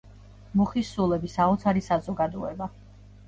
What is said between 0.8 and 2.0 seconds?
სულები, საოცარი